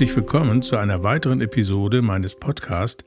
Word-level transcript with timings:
Herzlich 0.00 0.16
willkommen 0.16 0.62
zu 0.62 0.78
einer 0.78 1.02
weiteren 1.02 1.42
Episode 1.42 2.00
meines 2.00 2.34
Podcasts 2.34 3.04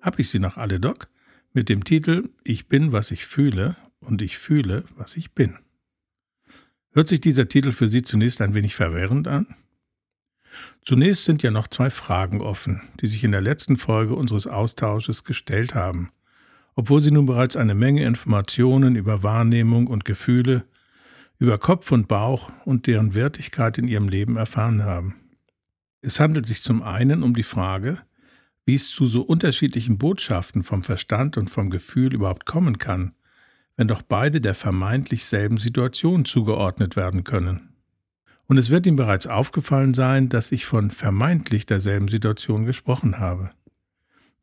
Hab 0.00 0.18
ich 0.18 0.30
sie 0.30 0.38
noch 0.38 0.56
alle, 0.56 0.80
Doc? 0.80 1.10
mit 1.52 1.68
dem 1.68 1.84
Titel 1.84 2.30
Ich 2.44 2.66
bin, 2.66 2.92
was 2.92 3.10
ich 3.10 3.26
fühle 3.26 3.76
und 4.00 4.22
ich 4.22 4.38
fühle, 4.38 4.84
was 4.96 5.18
ich 5.18 5.32
bin. 5.32 5.58
Hört 6.92 7.08
sich 7.08 7.20
dieser 7.20 7.46
Titel 7.46 7.72
für 7.72 7.88
Sie 7.88 8.00
zunächst 8.00 8.40
ein 8.40 8.54
wenig 8.54 8.74
verwirrend 8.74 9.28
an? 9.28 9.54
Zunächst 10.86 11.26
sind 11.26 11.42
ja 11.42 11.50
noch 11.50 11.68
zwei 11.68 11.90
Fragen 11.90 12.40
offen, 12.40 12.80
die 13.02 13.06
sich 13.06 13.22
in 13.22 13.32
der 13.32 13.42
letzten 13.42 13.76
Folge 13.76 14.14
unseres 14.14 14.46
Austausches 14.46 15.24
gestellt 15.24 15.74
haben, 15.74 16.08
obwohl 16.74 17.00
Sie 17.00 17.10
nun 17.10 17.26
bereits 17.26 17.54
eine 17.54 17.74
Menge 17.74 18.06
Informationen 18.06 18.96
über 18.96 19.22
Wahrnehmung 19.22 19.88
und 19.88 20.06
Gefühle, 20.06 20.64
über 21.38 21.58
Kopf 21.58 21.92
und 21.92 22.08
Bauch 22.08 22.50
und 22.64 22.86
deren 22.86 23.12
Wertigkeit 23.12 23.76
in 23.76 23.88
Ihrem 23.88 24.08
Leben 24.08 24.38
erfahren 24.38 24.84
haben. 24.84 25.16
Es 26.02 26.18
handelt 26.18 26.46
sich 26.46 26.62
zum 26.62 26.82
einen 26.82 27.22
um 27.22 27.34
die 27.34 27.42
Frage, 27.42 27.98
wie 28.64 28.74
es 28.74 28.88
zu 28.90 29.06
so 29.06 29.22
unterschiedlichen 29.22 29.98
Botschaften 29.98 30.62
vom 30.62 30.82
Verstand 30.82 31.36
und 31.36 31.50
vom 31.50 31.70
Gefühl 31.70 32.14
überhaupt 32.14 32.46
kommen 32.46 32.78
kann, 32.78 33.12
wenn 33.76 33.88
doch 33.88 34.02
beide 34.02 34.40
der 34.40 34.54
vermeintlich 34.54 35.24
selben 35.24 35.58
Situation 35.58 36.24
zugeordnet 36.24 36.96
werden 36.96 37.24
können. 37.24 37.74
Und 38.46 38.58
es 38.58 38.70
wird 38.70 38.86
ihm 38.86 38.96
bereits 38.96 39.26
aufgefallen 39.26 39.94
sein, 39.94 40.28
dass 40.28 40.52
ich 40.52 40.66
von 40.66 40.90
vermeintlich 40.90 41.66
derselben 41.66 42.08
Situation 42.08 42.64
gesprochen 42.64 43.18
habe. 43.18 43.50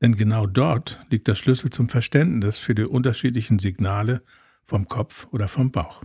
Denn 0.02 0.16
genau 0.16 0.46
dort 0.46 1.00
liegt 1.10 1.28
der 1.28 1.36
Schlüssel 1.36 1.72
zum 1.72 1.90
Verständnis 1.90 2.58
für 2.58 2.76
die 2.76 2.84
unterschiedlichen 2.84 3.60
Signale 3.60 4.22
vom 4.66 4.88
Kopf 4.88 5.28
oder 5.32 5.48
vom 5.48 5.72
Bauch. 5.72 6.04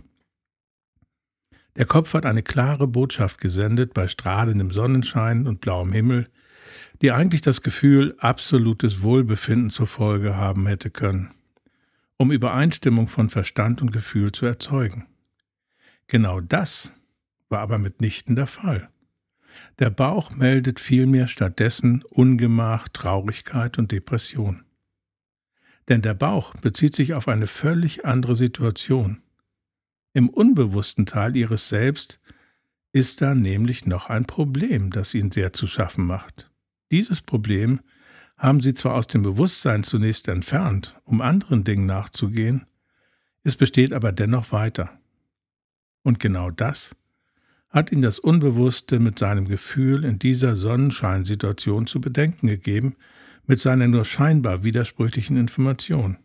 Der 1.75 1.85
Kopf 1.85 2.13
hat 2.13 2.25
eine 2.25 2.43
klare 2.43 2.87
Botschaft 2.87 3.39
gesendet 3.39 3.93
bei 3.93 4.07
strahlendem 4.07 4.71
Sonnenschein 4.71 5.47
und 5.47 5.59
blauem 5.59 5.91
Himmel, 5.91 6.29
die 7.01 7.11
eigentlich 7.11 7.41
das 7.41 7.61
Gefühl 7.61 8.15
absolutes 8.19 9.01
Wohlbefinden 9.01 9.71
zur 9.71 9.87
Folge 9.87 10.35
haben 10.35 10.67
hätte 10.67 10.91
können, 10.91 11.33
um 12.17 12.31
Übereinstimmung 12.31 13.07
von 13.07 13.29
Verstand 13.29 13.81
und 13.81 13.91
Gefühl 13.91 14.31
zu 14.31 14.45
erzeugen. 14.45 15.07
Genau 16.07 16.41
das 16.41 16.91
war 17.49 17.59
aber 17.59 17.79
mitnichten 17.79 18.35
der 18.35 18.47
Fall. 18.47 18.89
Der 19.79 19.89
Bauch 19.89 20.31
meldet 20.31 20.79
vielmehr 20.79 21.27
stattdessen 21.27 22.03
Ungemach, 22.09 22.87
Traurigkeit 22.87 23.79
und 23.79 23.91
Depression. 23.91 24.63
Denn 25.89 26.01
der 26.01 26.13
Bauch 26.13 26.53
bezieht 26.55 26.95
sich 26.95 27.13
auf 27.15 27.27
eine 27.27 27.47
völlig 27.47 28.05
andere 28.05 28.35
Situation. 28.35 29.22
Im 30.13 30.29
unbewussten 30.29 31.05
Teil 31.05 31.35
ihres 31.35 31.69
Selbst 31.69 32.19
ist 32.91 33.21
da 33.21 33.33
nämlich 33.33 33.85
noch 33.85 34.09
ein 34.09 34.25
Problem, 34.25 34.91
das 34.91 35.13
ihnen 35.13 35.31
sehr 35.31 35.53
zu 35.53 35.67
schaffen 35.67 36.05
macht. 36.05 36.51
Dieses 36.91 37.21
Problem 37.21 37.81
haben 38.37 38.61
sie 38.61 38.73
zwar 38.73 38.95
aus 38.95 39.07
dem 39.07 39.23
Bewusstsein 39.23 39.83
zunächst 39.83 40.27
entfernt, 40.27 40.99
um 41.03 41.21
anderen 41.21 41.63
Dingen 41.63 41.85
nachzugehen, 41.85 42.65
es 43.43 43.55
besteht 43.57 43.91
aber 43.91 44.11
dennoch 44.11 44.51
weiter. 44.51 44.97
Und 46.01 46.19
genau 46.19 46.49
das 46.49 46.95
hat 47.69 47.91
ihn 47.91 48.01
das 48.01 48.19
Unbewusste 48.19 48.99
mit 48.99 49.19
seinem 49.19 49.47
Gefühl 49.47 50.05
in 50.05 50.19
dieser 50.19 50.55
Sonnenscheinsituation 50.55 51.87
zu 51.87 51.99
bedenken 51.99 52.47
gegeben, 52.47 52.95
mit 53.45 53.59
seiner 53.59 53.87
nur 53.87 54.05
scheinbar 54.05 54.63
widersprüchlichen 54.63 55.35
Information. 55.35 56.17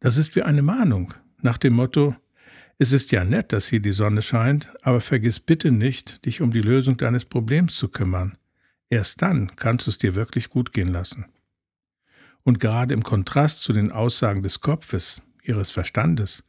Das 0.00 0.18
ist 0.18 0.36
wie 0.36 0.42
eine 0.42 0.62
Mahnung, 0.62 1.14
nach 1.40 1.56
dem 1.56 1.74
Motto, 1.74 2.14
es 2.78 2.92
ist 2.92 3.10
ja 3.10 3.24
nett, 3.24 3.52
dass 3.52 3.68
hier 3.68 3.80
die 3.80 3.92
Sonne 3.92 4.20
scheint, 4.20 4.70
aber 4.82 5.00
vergiss 5.00 5.40
bitte 5.40 5.72
nicht, 5.72 6.24
dich 6.26 6.42
um 6.42 6.50
die 6.50 6.60
Lösung 6.60 6.96
deines 6.96 7.24
Problems 7.24 7.76
zu 7.76 7.88
kümmern. 7.88 8.36
Erst 8.90 9.22
dann 9.22 9.56
kannst 9.56 9.86
du 9.86 9.90
es 9.90 9.98
dir 9.98 10.14
wirklich 10.14 10.50
gut 10.50 10.72
gehen 10.72 10.92
lassen. 10.92 11.26
Und 12.42 12.60
gerade 12.60 12.94
im 12.94 13.02
Kontrast 13.02 13.60
zu 13.60 13.72
den 13.72 13.90
Aussagen 13.90 14.42
des 14.42 14.60
Kopfes, 14.60 15.22
ihres 15.42 15.70
Verstandes, 15.70 16.44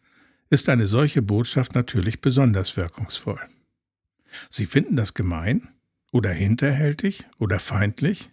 ist 0.50 0.70
eine 0.70 0.86
solche 0.86 1.22
Botschaft 1.22 1.76
natürlich 1.76 2.22
besonders 2.22 2.78
wirkungsvoll. 2.78 3.40
Sie 4.50 4.66
finden 4.66 4.96
das 4.96 5.14
gemein 5.14 5.70
oder 6.12 6.32
hinterhältig 6.32 7.26
oder 7.40 7.60
feindlich? 7.60 8.32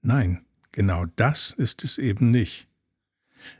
Nein, 0.00 0.44
genau 0.72 1.06
das 1.16 1.52
ist 1.52 1.84
es 1.84 1.98
eben 1.98 2.30
nicht. 2.30 2.68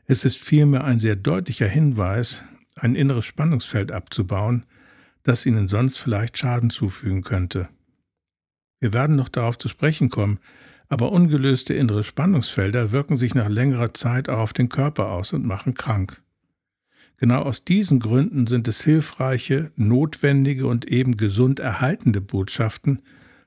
Es 0.06 0.24
ist 0.24 0.38
vielmehr 0.38 0.84
ein 0.84 1.00
sehr 1.00 1.16
deutlicher 1.16 1.68
Hinweis, 1.68 2.44
ein 2.76 2.94
inneres 2.94 3.25
Spannungsfeld 3.25 3.92
abzubauen, 3.92 4.64
das 5.22 5.47
Ihnen 5.47 5.69
sonst 5.69 5.98
vielleicht 5.98 6.38
Schaden 6.38 6.70
zufügen 6.70 7.22
könnte. 7.22 7.69
Wir 8.81 8.92
werden 8.92 9.16
noch 9.16 9.28
darauf 9.28 9.58
zu 9.58 9.69
sprechen 9.69 10.08
kommen, 10.08 10.38
aber 10.88 11.12
ungelöste 11.12 11.75
innere 11.75 12.03
Spannungsfelder 12.03 12.91
wirken 12.91 13.16
sich 13.16 13.34
nach 13.34 13.48
längerer 13.48 13.94
Zeit 13.94 14.28
auch 14.28 14.38
auf 14.38 14.53
den 14.53 14.69
Körper 14.69 15.10
aus 15.10 15.32
und 15.32 15.47
machen 15.47 15.75
krank. 15.75 16.22
Genau 17.19 17.42
aus 17.42 17.64
diesen 17.64 18.00
Gründen 18.00 18.47
sind 18.47 18.66
es 18.66 18.82
hilfreiche, 18.82 19.70
notwendige 19.76 20.66
und 20.66 20.86
eben 20.88 21.19
gesund 21.19 21.60
erhaltende 21.60 22.22
Botschaften, 22.22 23.03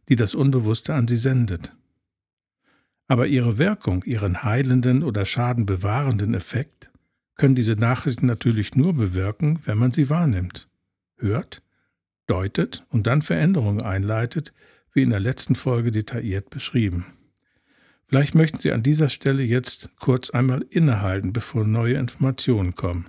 die 0.09 0.15
das 0.15 0.35
Unbewusste 0.35 0.93
an 0.93 1.07
sie 1.07 1.17
sendet. 1.17 1.75
Aber 3.07 3.27
ihre 3.27 3.57
Wirkung, 3.57 4.03
ihren 4.03 4.43
heilenden 4.43 5.03
oder 5.03 5.25
schadenbewahrenden 5.25 6.35
Effekt, 6.35 6.91
können 7.35 7.55
diese 7.55 7.73
Nachrichten 7.73 8.25
natürlich 8.25 8.75
nur 8.75 8.93
bewirken, 8.93 9.59
wenn 9.65 9.77
man 9.77 9.91
sie 9.91 10.09
wahrnimmt, 10.09 10.67
hört, 11.17 11.63
deutet 12.27 12.85
und 12.89 13.07
dann 13.07 13.21
Veränderungen 13.21 13.81
einleitet, 13.81 14.53
wie 14.93 15.01
in 15.01 15.09
der 15.09 15.19
letzten 15.19 15.55
Folge 15.55 15.91
detailliert 15.91 16.49
beschrieben. 16.49 17.05
Vielleicht 18.05 18.35
möchten 18.35 18.59
Sie 18.59 18.71
an 18.71 18.83
dieser 18.83 19.09
Stelle 19.09 19.41
jetzt 19.41 19.89
kurz 19.99 20.29
einmal 20.29 20.63
innehalten, 20.69 21.33
bevor 21.33 21.65
neue 21.65 21.95
Informationen 21.95 22.75
kommen. 22.75 23.07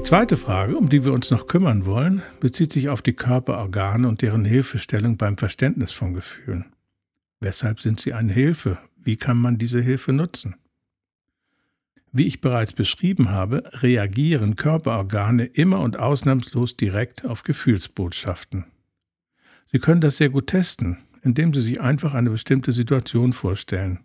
Die 0.00 0.06
zweite 0.06 0.38
Frage, 0.38 0.78
um 0.78 0.88
die 0.88 1.04
wir 1.04 1.12
uns 1.12 1.30
noch 1.30 1.46
kümmern 1.46 1.84
wollen, 1.84 2.22
bezieht 2.40 2.72
sich 2.72 2.88
auf 2.88 3.02
die 3.02 3.12
Körperorgane 3.12 4.08
und 4.08 4.22
deren 4.22 4.46
Hilfestellung 4.46 5.18
beim 5.18 5.36
Verständnis 5.36 5.92
von 5.92 6.14
Gefühlen. 6.14 6.72
Weshalb 7.38 7.80
sind 7.80 8.00
sie 8.00 8.14
eine 8.14 8.32
Hilfe? 8.32 8.78
Wie 8.96 9.18
kann 9.18 9.36
man 9.36 9.58
diese 9.58 9.82
Hilfe 9.82 10.14
nutzen? 10.14 10.56
Wie 12.12 12.26
ich 12.26 12.40
bereits 12.40 12.72
beschrieben 12.72 13.28
habe, 13.28 13.62
reagieren 13.74 14.56
Körperorgane 14.56 15.44
immer 15.44 15.80
und 15.80 15.98
ausnahmslos 15.98 16.78
direkt 16.78 17.26
auf 17.26 17.42
Gefühlsbotschaften. 17.42 18.64
Sie 19.70 19.80
können 19.80 20.00
das 20.00 20.16
sehr 20.16 20.30
gut 20.30 20.46
testen, 20.46 20.96
indem 21.22 21.52
Sie 21.52 21.60
sich 21.60 21.82
einfach 21.82 22.14
eine 22.14 22.30
bestimmte 22.30 22.72
Situation 22.72 23.34
vorstellen. 23.34 23.98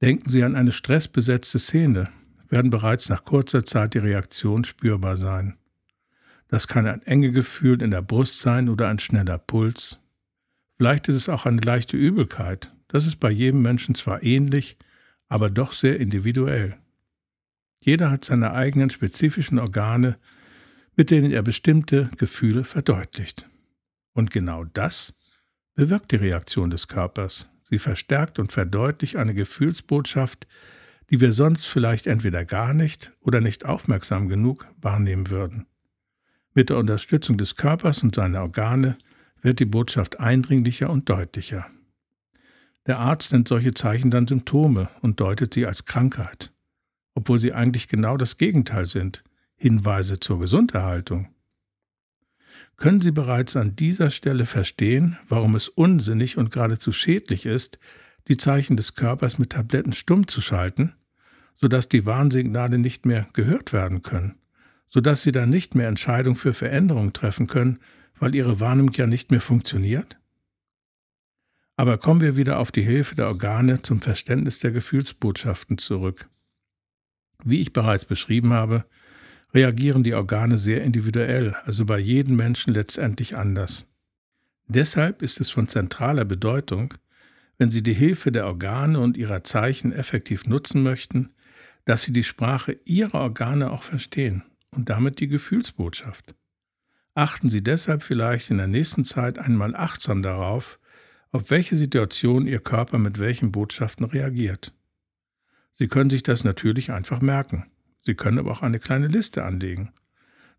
Denken 0.00 0.30
Sie 0.30 0.42
an 0.42 0.56
eine 0.56 0.72
stressbesetzte 0.72 1.58
Szene, 1.58 2.08
werden 2.48 2.70
bereits 2.70 3.08
nach 3.08 3.24
kurzer 3.24 3.64
Zeit 3.64 3.94
die 3.94 3.98
Reaktion 3.98 4.64
spürbar 4.64 5.16
sein. 5.16 5.56
Das 6.48 6.68
kann 6.68 6.86
ein 6.86 7.02
enge 7.02 7.32
Gefühl 7.32 7.82
in 7.82 7.90
der 7.90 8.02
Brust 8.02 8.40
sein 8.40 8.68
oder 8.68 8.88
ein 8.88 8.98
schneller 8.98 9.38
Puls. 9.38 10.00
Vielleicht 10.76 11.08
ist 11.08 11.16
es 11.16 11.28
auch 11.28 11.46
eine 11.46 11.60
leichte 11.60 11.96
Übelkeit. 11.96 12.72
Das 12.88 13.06
ist 13.06 13.16
bei 13.16 13.30
jedem 13.30 13.62
Menschen 13.62 13.94
zwar 13.94 14.22
ähnlich, 14.22 14.76
aber 15.28 15.50
doch 15.50 15.72
sehr 15.72 15.98
individuell. 15.98 16.76
Jeder 17.80 18.10
hat 18.10 18.24
seine 18.24 18.52
eigenen 18.52 18.90
spezifischen 18.90 19.58
Organe, 19.58 20.18
mit 20.96 21.10
denen 21.10 21.30
er 21.30 21.42
bestimmte 21.42 22.10
Gefühle 22.16 22.64
verdeutlicht. 22.64 23.48
Und 24.12 24.30
genau 24.30 24.64
das 24.64 25.14
bewirkt 25.74 26.12
die 26.12 26.16
Reaktion 26.16 26.70
des 26.70 26.88
Körpers. 26.88 27.50
Sie 27.62 27.78
verstärkt 27.78 28.38
und 28.38 28.52
verdeutlicht 28.52 29.16
eine 29.16 29.34
Gefühlsbotschaft, 29.34 30.46
die 31.10 31.20
wir 31.20 31.32
sonst 31.32 31.66
vielleicht 31.66 32.06
entweder 32.06 32.44
gar 32.44 32.74
nicht 32.74 33.12
oder 33.20 33.40
nicht 33.40 33.64
aufmerksam 33.64 34.28
genug 34.28 34.66
wahrnehmen 34.80 35.30
würden. 35.30 35.66
Mit 36.54 36.70
der 36.70 36.78
Unterstützung 36.78 37.36
des 37.36 37.56
Körpers 37.56 38.02
und 38.02 38.14
seiner 38.14 38.42
Organe 38.42 38.96
wird 39.42 39.60
die 39.60 39.66
Botschaft 39.66 40.18
eindringlicher 40.18 40.90
und 40.90 41.08
deutlicher. 41.08 41.66
Der 42.86 42.98
Arzt 42.98 43.32
nennt 43.32 43.48
solche 43.48 43.74
Zeichen 43.74 44.10
dann 44.10 44.26
Symptome 44.26 44.88
und 45.02 45.20
deutet 45.20 45.52
sie 45.54 45.66
als 45.66 45.84
Krankheit, 45.84 46.52
obwohl 47.14 47.38
sie 47.38 47.52
eigentlich 47.52 47.88
genau 47.88 48.16
das 48.16 48.38
Gegenteil 48.38 48.86
sind, 48.86 49.22
Hinweise 49.56 50.20
zur 50.20 50.38
Gesunderhaltung. 50.38 51.28
Können 52.76 53.00
Sie 53.00 53.10
bereits 53.10 53.56
an 53.56 53.74
dieser 53.74 54.10
Stelle 54.10 54.44
verstehen, 54.44 55.18
warum 55.28 55.54
es 55.54 55.68
unsinnig 55.68 56.36
und 56.36 56.50
geradezu 56.50 56.92
schädlich 56.92 57.46
ist, 57.46 57.78
die 58.28 58.36
Zeichen 58.36 58.76
des 58.76 58.94
Körpers 58.94 59.38
mit 59.38 59.50
Tabletten 59.50 59.92
stumm 59.92 60.26
zu 60.26 60.40
schalten, 60.40 60.94
sodass 61.56 61.88
die 61.88 62.06
Warnsignale 62.06 62.78
nicht 62.78 63.06
mehr 63.06 63.26
gehört 63.32 63.72
werden 63.72 64.02
können, 64.02 64.36
sodass 64.88 65.22
sie 65.22 65.32
dann 65.32 65.50
nicht 65.50 65.74
mehr 65.74 65.88
Entscheidungen 65.88 66.36
für 66.36 66.52
Veränderungen 66.52 67.12
treffen 67.12 67.46
können, 67.46 67.78
weil 68.18 68.34
ihre 68.34 68.60
Warnung 68.60 68.90
ja 68.92 69.06
nicht 69.06 69.30
mehr 69.30 69.40
funktioniert? 69.40 70.18
Aber 71.76 71.98
kommen 71.98 72.22
wir 72.22 72.36
wieder 72.36 72.58
auf 72.58 72.72
die 72.72 72.82
Hilfe 72.82 73.14
der 73.14 73.26
Organe 73.28 73.82
zum 73.82 74.00
Verständnis 74.00 74.60
der 74.60 74.70
Gefühlsbotschaften 74.70 75.76
zurück. 75.76 76.28
Wie 77.44 77.60
ich 77.60 77.74
bereits 77.74 78.06
beschrieben 78.06 78.54
habe, 78.54 78.86
reagieren 79.52 80.02
die 80.02 80.14
Organe 80.14 80.56
sehr 80.56 80.82
individuell, 80.82 81.54
also 81.64 81.84
bei 81.84 81.98
jedem 81.98 82.36
Menschen 82.36 82.72
letztendlich 82.72 83.36
anders. 83.36 83.86
Deshalb 84.68 85.22
ist 85.22 85.38
es 85.38 85.50
von 85.50 85.68
zentraler 85.68 86.24
Bedeutung, 86.24 86.94
wenn 87.58 87.70
Sie 87.70 87.82
die 87.82 87.94
Hilfe 87.94 88.32
der 88.32 88.46
Organe 88.46 89.00
und 89.00 89.16
ihrer 89.16 89.44
Zeichen 89.44 89.92
effektiv 89.92 90.46
nutzen 90.46 90.82
möchten, 90.82 91.30
dass 91.84 92.02
Sie 92.02 92.12
die 92.12 92.24
Sprache 92.24 92.78
Ihrer 92.84 93.20
Organe 93.20 93.70
auch 93.70 93.82
verstehen 93.82 94.42
und 94.70 94.90
damit 94.90 95.20
die 95.20 95.28
Gefühlsbotschaft. 95.28 96.34
Achten 97.14 97.48
Sie 97.48 97.62
deshalb 97.62 98.02
vielleicht 98.02 98.50
in 98.50 98.58
der 98.58 98.66
nächsten 98.66 99.04
Zeit 99.04 99.38
einmal 99.38 99.74
achtsam 99.74 100.22
darauf, 100.22 100.78
auf 101.32 101.50
welche 101.50 101.76
Situation 101.76 102.46
Ihr 102.46 102.60
Körper 102.60 102.98
mit 102.98 103.18
welchen 103.18 103.52
Botschaften 103.52 104.04
reagiert. 104.04 104.74
Sie 105.78 105.88
können 105.88 106.10
sich 106.10 106.22
das 106.22 106.44
natürlich 106.44 106.92
einfach 106.92 107.20
merken. 107.20 107.66
Sie 108.02 108.14
können 108.14 108.38
aber 108.38 108.52
auch 108.52 108.62
eine 108.62 108.78
kleine 108.78 109.08
Liste 109.08 109.44
anlegen. 109.44 109.92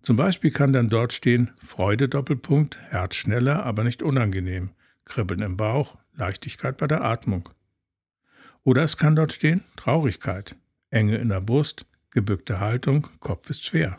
Zum 0.01 0.15
Beispiel 0.15 0.51
kann 0.51 0.73
dann 0.73 0.89
dort 0.89 1.13
stehen 1.13 1.51
Freude 1.63 2.07
Doppelpunkt, 2.07 2.77
Herz 2.89 3.15
schneller, 3.15 3.63
aber 3.65 3.83
nicht 3.83 4.03
unangenehm, 4.03 4.71
Kribbeln 5.05 5.41
im 5.41 5.57
Bauch, 5.57 5.97
Leichtigkeit 6.17 6.77
bei 6.77 6.87
der 6.87 7.03
Atmung. 7.03 7.49
Oder 8.63 8.83
es 8.83 8.97
kann 8.97 9.15
dort 9.15 9.31
stehen 9.31 9.63
Traurigkeit, 9.77 10.55
Enge 10.89 11.17
in 11.17 11.29
der 11.29 11.41
Brust, 11.41 11.85
gebückte 12.11 12.59
Haltung, 12.59 13.07
Kopf 13.19 13.49
ist 13.49 13.65
schwer. 13.65 13.97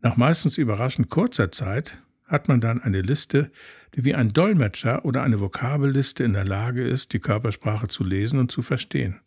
Nach 0.00 0.16
meistens 0.16 0.58
überraschend 0.58 1.08
kurzer 1.08 1.50
Zeit 1.50 2.02
hat 2.24 2.48
man 2.48 2.60
dann 2.60 2.82
eine 2.82 3.00
Liste, 3.00 3.50
die 3.94 4.04
wie 4.04 4.14
ein 4.14 4.32
Dolmetscher 4.32 5.04
oder 5.04 5.22
eine 5.22 5.40
Vokabelliste 5.40 6.24
in 6.24 6.34
der 6.34 6.44
Lage 6.44 6.86
ist, 6.86 7.12
die 7.12 7.20
Körpersprache 7.20 7.88
zu 7.88 8.04
lesen 8.04 8.38
und 8.38 8.52
zu 8.52 8.62
verstehen. 8.62 9.20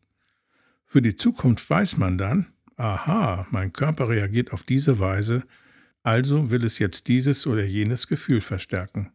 Für 0.85 1.01
die 1.01 1.15
Zukunft 1.15 1.67
weiß 1.69 1.97
man 1.97 2.17
dann, 2.17 2.47
aha, 2.75 3.47
mein 3.50 3.74
Körper 3.74 4.09
reagiert 4.09 4.51
auf 4.53 4.63
diese 4.63 5.00
Weise, 5.00 5.44
also 6.03 6.51
will 6.51 6.63
es 6.63 6.79
jetzt 6.79 7.07
dieses 7.07 7.47
oder 7.47 7.63
jenes 7.63 8.07
Gefühl 8.07 8.41
verstärken. 8.41 9.12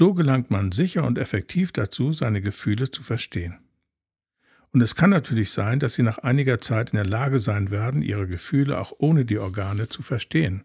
So 0.00 0.14
gelangt 0.14 0.50
man 0.50 0.72
sicher 0.72 1.04
und 1.04 1.18
effektiv 1.18 1.72
dazu, 1.72 2.10
seine 2.12 2.40
Gefühle 2.40 2.90
zu 2.90 3.02
verstehen. 3.02 3.58
Und 4.72 4.80
es 4.80 4.94
kann 4.94 5.10
natürlich 5.10 5.50
sein, 5.50 5.78
dass 5.78 5.92
Sie 5.92 6.02
nach 6.02 6.16
einiger 6.16 6.58
Zeit 6.58 6.92
in 6.92 6.96
der 6.96 7.04
Lage 7.04 7.38
sein 7.38 7.70
werden, 7.70 8.00
Ihre 8.00 8.26
Gefühle 8.26 8.80
auch 8.80 8.94
ohne 8.96 9.26
die 9.26 9.36
Organe 9.36 9.90
zu 9.90 10.00
verstehen. 10.00 10.64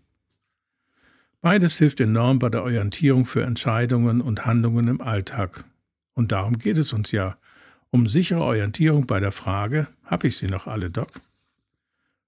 Beides 1.42 1.78
hilft 1.78 2.00
enorm 2.00 2.40
bei 2.40 2.48
der 2.48 2.64
Orientierung 2.64 3.26
für 3.26 3.44
Entscheidungen 3.44 4.22
und 4.22 4.46
Handlungen 4.46 4.88
im 4.88 5.02
Alltag. 5.02 5.66
Und 6.14 6.32
darum 6.32 6.58
geht 6.58 6.78
es 6.78 6.94
uns 6.94 7.12
ja, 7.12 7.38
um 7.90 8.08
sichere 8.08 8.42
Orientierung 8.42 9.06
bei 9.06 9.20
der 9.20 9.34
Frage, 9.34 9.90
habe 10.06 10.28
ich 10.28 10.38
sie 10.38 10.48
noch 10.48 10.66
alle, 10.66 10.90
Doc? 10.90 11.10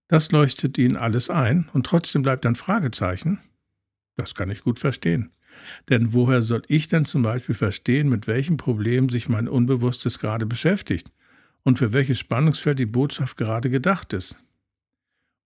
Das 0.10 0.34
leuchtet 0.34 0.78
Ihnen 0.78 0.98
alles 0.98 1.30
ein 1.30 1.70
und 1.72 1.86
trotzdem 1.86 2.22
bleibt 2.22 2.46
ein 2.46 2.58
Fragezeichen? 2.58 3.40
Das 4.18 4.36
kann 4.36 4.52
ich 4.52 4.62
gut 4.62 4.78
verstehen. 4.78 5.32
Denn 5.90 6.14
woher 6.14 6.42
soll 6.42 6.64
ich 6.68 6.88
denn 6.88 7.06
zum 7.06 7.22
Beispiel 7.22 7.56
verstehen, 7.56 8.10
mit 8.10 8.28
welchem 8.28 8.58
Problem 8.58 9.10
sich 9.10 9.30
mein 9.30 9.48
Unbewusstes 9.48 10.20
gerade 10.20 10.46
beschäftigt 10.46 11.12
und 11.64 11.80
für 11.80 11.94
welches 11.94 12.20
Spannungsfeld 12.20 12.80
die 12.80 12.86
Botschaft 12.86 13.38
gerade 13.38 13.70
gedacht 13.70 14.14
ist? 14.14 14.44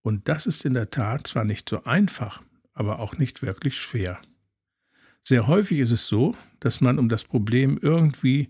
Und 0.02 0.28
das 0.28 0.46
ist 0.46 0.64
in 0.64 0.74
der 0.74 0.90
Tat 0.90 1.26
zwar 1.26 1.44
nicht 1.44 1.68
so 1.68 1.84
einfach, 1.84 2.42
aber 2.72 2.98
auch 2.98 3.18
nicht 3.18 3.42
wirklich 3.42 3.78
schwer. 3.78 4.20
Sehr 5.22 5.46
häufig 5.46 5.78
ist 5.78 5.92
es 5.92 6.08
so, 6.08 6.36
dass 6.60 6.80
man 6.80 6.98
um 6.98 7.08
das 7.08 7.24
Problem 7.24 7.78
irgendwie 7.80 8.48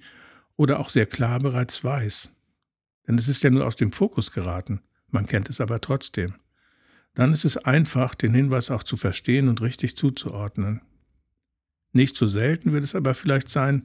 oder 0.56 0.80
auch 0.80 0.88
sehr 0.88 1.06
klar 1.06 1.38
bereits 1.38 1.84
weiß. 1.84 2.32
Denn 3.06 3.18
es 3.18 3.28
ist 3.28 3.42
ja 3.42 3.50
nur 3.50 3.66
aus 3.66 3.76
dem 3.76 3.92
Fokus 3.92 4.32
geraten, 4.32 4.80
man 5.10 5.26
kennt 5.26 5.50
es 5.50 5.60
aber 5.60 5.80
trotzdem. 5.80 6.34
Dann 7.14 7.32
ist 7.32 7.44
es 7.44 7.58
einfach, 7.58 8.14
den 8.14 8.32
Hinweis 8.32 8.70
auch 8.70 8.82
zu 8.82 8.96
verstehen 8.96 9.48
und 9.48 9.60
richtig 9.60 9.96
zuzuordnen. 9.96 10.80
Nicht 11.92 12.16
so 12.16 12.26
selten 12.26 12.72
wird 12.72 12.84
es 12.84 12.94
aber 12.94 13.14
vielleicht 13.14 13.48
sein, 13.48 13.84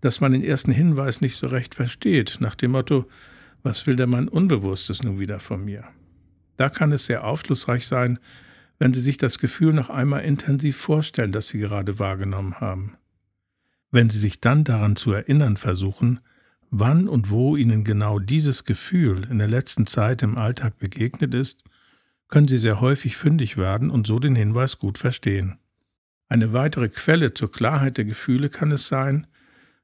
dass 0.00 0.20
man 0.20 0.32
den 0.32 0.44
ersten 0.44 0.72
Hinweis 0.72 1.20
nicht 1.20 1.36
so 1.36 1.46
recht 1.46 1.74
versteht, 1.74 2.38
nach 2.40 2.54
dem 2.54 2.72
Motto, 2.72 3.06
was 3.62 3.86
will 3.86 3.96
der 3.96 4.06
Mann 4.06 4.28
Unbewusstes 4.28 5.02
nun 5.02 5.18
wieder 5.18 5.40
von 5.40 5.64
mir? 5.64 5.84
Da 6.56 6.68
kann 6.68 6.92
es 6.92 7.06
sehr 7.06 7.24
aufschlussreich 7.24 7.86
sein, 7.86 8.18
wenn 8.78 8.92
Sie 8.92 9.00
sich 9.00 9.16
das 9.16 9.38
Gefühl 9.38 9.72
noch 9.72 9.88
einmal 9.88 10.24
intensiv 10.24 10.76
vorstellen, 10.76 11.32
das 11.32 11.48
Sie 11.48 11.58
gerade 11.58 11.98
wahrgenommen 11.98 12.60
haben. 12.60 12.96
Wenn 13.90 14.10
Sie 14.10 14.18
sich 14.18 14.40
dann 14.40 14.64
daran 14.64 14.96
zu 14.96 15.12
erinnern 15.12 15.56
versuchen, 15.56 16.20
wann 16.70 17.08
und 17.08 17.30
wo 17.30 17.56
Ihnen 17.56 17.84
genau 17.84 18.18
dieses 18.18 18.64
Gefühl 18.64 19.26
in 19.30 19.38
der 19.38 19.48
letzten 19.48 19.86
Zeit 19.86 20.22
im 20.22 20.36
Alltag 20.36 20.78
begegnet 20.78 21.34
ist, 21.34 21.62
können 22.28 22.48
Sie 22.48 22.58
sehr 22.58 22.80
häufig 22.80 23.16
fündig 23.16 23.56
werden 23.56 23.90
und 23.90 24.06
so 24.06 24.18
den 24.18 24.34
Hinweis 24.34 24.78
gut 24.78 24.98
verstehen. 24.98 25.58
Eine 26.28 26.52
weitere 26.52 26.88
Quelle 26.88 27.34
zur 27.34 27.52
Klarheit 27.52 27.98
der 27.98 28.04
Gefühle 28.04 28.48
kann 28.48 28.72
es 28.72 28.88
sein, 28.88 29.26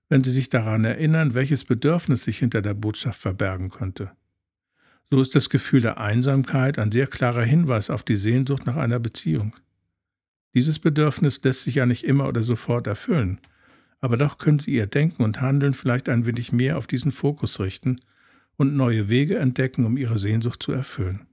wenn 0.09 0.25
Sie 0.25 0.31
sich 0.31 0.49
daran 0.49 0.85
erinnern, 0.85 1.35
welches 1.35 1.65
Bedürfnis 1.65 2.25
sich 2.25 2.39
hinter 2.39 2.63
der 2.63 2.75
Botschaft 2.75 3.21
verbergen 3.21 3.71
könnte. 3.71 4.11
So 5.11 5.21
ist 5.21 5.35
das 5.35 5.51
Gefühl 5.51 5.81
der 5.81 5.99
Einsamkeit 5.99 6.79
ein 6.79 6.93
sehr 6.93 7.07
klarer 7.07 7.43
Hinweis 7.43 7.91
auf 7.91 8.03
die 8.03 8.17
Sehnsucht 8.17 8.67
nach 8.67 8.77
einer 8.77 9.01
Beziehung. 9.01 9.57
Dieses 10.55 10.79
Bedürfnis 10.79 11.41
lässt 11.43 11.63
sich 11.63 11.77
ja 11.77 11.87
nicht 11.87 12.05
immer 12.05 12.27
oder 12.27 12.43
sofort 12.43 12.87
erfüllen, 12.87 13.41
aber 14.01 14.17
doch 14.17 14.39
können 14.39 14.59
Sie 14.59 14.73
Ihr 14.73 14.87
Denken 14.87 15.23
und 15.23 15.41
Handeln 15.41 15.75
vielleicht 15.75 16.09
ein 16.09 16.27
wenig 16.27 16.53
mehr 16.53 16.79
auf 16.79 16.87
diesen 16.87 17.13
Fokus 17.13 17.61
richten 17.61 18.01
und 18.57 18.75
neue 18.75 19.09
Wege 19.09 19.39
entdecken, 19.39 19.85
um 19.85 19.97
Ihre 19.97 20.19
Sehnsucht 20.19 20.63
zu 20.63 20.73
erfüllen. 20.73 21.27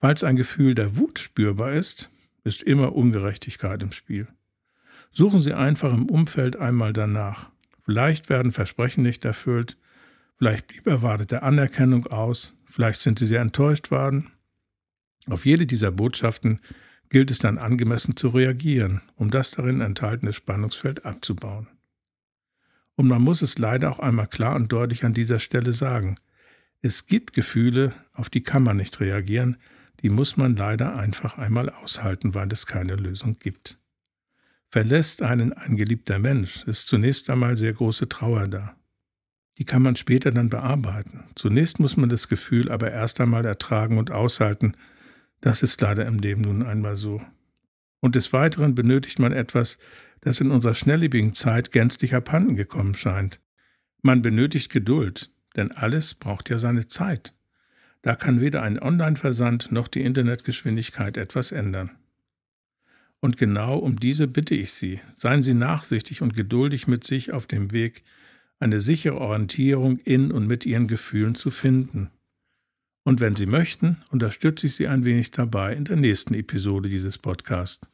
Falls 0.00 0.24
ein 0.24 0.36
Gefühl 0.36 0.74
der 0.74 0.96
Wut 0.96 1.18
spürbar 1.18 1.72
ist, 1.72 2.09
ist 2.44 2.62
immer 2.62 2.94
Ungerechtigkeit 2.94 3.82
im 3.82 3.92
Spiel. 3.92 4.28
Suchen 5.12 5.40
Sie 5.40 5.54
einfach 5.54 5.92
im 5.92 6.08
Umfeld 6.08 6.56
einmal 6.56 6.92
danach. 6.92 7.50
Vielleicht 7.84 8.28
werden 8.28 8.52
Versprechen 8.52 9.02
nicht 9.02 9.24
erfüllt, 9.24 9.76
Vielleicht 10.40 10.68
blieb 10.68 10.86
erwartete 10.86 11.42
Anerkennung 11.42 12.06
aus, 12.06 12.54
vielleicht 12.64 13.02
sind 13.02 13.18
sie 13.18 13.26
sehr 13.26 13.42
enttäuscht 13.42 13.90
worden. 13.90 14.30
Auf 15.28 15.44
jede 15.44 15.66
dieser 15.66 15.92
Botschaften 15.92 16.60
gilt 17.10 17.30
es 17.30 17.40
dann 17.40 17.58
angemessen 17.58 18.16
zu 18.16 18.28
reagieren, 18.28 19.02
um 19.16 19.30
das 19.30 19.50
darin 19.50 19.82
enthaltene 19.82 20.32
Spannungsfeld 20.32 21.04
abzubauen. 21.04 21.68
Und 22.96 23.06
man 23.06 23.20
muss 23.20 23.42
es 23.42 23.58
leider 23.58 23.90
auch 23.90 23.98
einmal 23.98 24.28
klar 24.28 24.56
und 24.56 24.72
deutlich 24.72 25.04
an 25.04 25.12
dieser 25.12 25.40
Stelle 25.40 25.74
sagen. 25.74 26.14
Es 26.80 27.04
gibt 27.04 27.34
Gefühle, 27.34 27.92
auf 28.14 28.30
die 28.30 28.42
kann 28.42 28.62
man 28.62 28.78
nicht 28.78 28.98
reagieren, 28.98 29.58
die 30.02 30.10
muss 30.10 30.36
man 30.36 30.56
leider 30.56 30.96
einfach 30.96 31.38
einmal 31.38 31.68
aushalten, 31.70 32.34
weil 32.34 32.50
es 32.52 32.66
keine 32.66 32.96
Lösung 32.96 33.38
gibt. 33.38 33.78
Verlässt 34.70 35.22
einen 35.22 35.52
ein 35.52 35.76
geliebter 35.76 36.18
Mensch, 36.18 36.64
ist 36.64 36.88
zunächst 36.88 37.28
einmal 37.28 37.56
sehr 37.56 37.72
große 37.72 38.08
Trauer 38.08 38.48
da 38.48 38.76
die 39.60 39.66
kann 39.66 39.82
man 39.82 39.94
später 39.94 40.32
dann 40.32 40.48
bearbeiten. 40.48 41.24
Zunächst 41.34 41.80
muss 41.80 41.98
man 41.98 42.08
das 42.08 42.28
Gefühl 42.28 42.70
aber 42.70 42.90
erst 42.90 43.20
einmal 43.20 43.44
ertragen 43.44 43.98
und 43.98 44.10
aushalten. 44.10 44.74
Das 45.42 45.62
ist 45.62 45.78
leider 45.82 46.06
im 46.06 46.18
Leben 46.18 46.40
nun 46.40 46.62
einmal 46.62 46.96
so. 46.96 47.22
Und 48.00 48.14
des 48.14 48.32
Weiteren 48.32 48.74
benötigt 48.74 49.18
man 49.18 49.32
etwas, 49.32 49.78
das 50.22 50.40
in 50.40 50.50
unserer 50.50 50.74
schnelllebigen 50.74 51.34
Zeit 51.34 51.72
gänzlich 51.72 52.14
abhanden 52.14 52.56
gekommen 52.56 52.94
scheint. 52.94 53.38
Man 54.00 54.22
benötigt 54.22 54.72
Geduld, 54.72 55.30
denn 55.56 55.72
alles 55.72 56.14
braucht 56.14 56.48
ja 56.48 56.58
seine 56.58 56.86
Zeit. 56.86 57.34
Da 58.02 58.14
kann 58.14 58.40
weder 58.40 58.62
ein 58.62 58.80
Online-Versand 58.80 59.72
noch 59.72 59.88
die 59.88 60.02
Internetgeschwindigkeit 60.02 61.16
etwas 61.16 61.52
ändern. 61.52 61.90
Und 63.20 63.36
genau 63.36 63.78
um 63.78 64.00
diese 64.00 64.26
bitte 64.26 64.54
ich 64.54 64.72
Sie, 64.72 65.00
seien 65.14 65.42
Sie 65.42 65.52
nachsichtig 65.52 66.22
und 66.22 66.34
geduldig 66.34 66.86
mit 66.88 67.04
sich 67.04 67.32
auf 67.32 67.46
dem 67.46 67.72
Weg, 67.72 68.02
eine 68.58 68.80
sichere 68.80 69.18
Orientierung 69.20 69.98
in 69.98 70.32
und 70.32 70.46
mit 70.46 70.64
ihren 70.64 70.86
Gefühlen 70.86 71.34
zu 71.34 71.50
finden. 71.50 72.10
Und 73.04 73.20
wenn 73.20 73.34
Sie 73.34 73.46
möchten, 73.46 73.98
unterstütze 74.10 74.66
ich 74.66 74.74
Sie 74.74 74.88
ein 74.88 75.04
wenig 75.04 75.30
dabei 75.30 75.74
in 75.74 75.84
der 75.84 75.96
nächsten 75.96 76.34
Episode 76.34 76.88
dieses 76.88 77.18
Podcasts. 77.18 77.86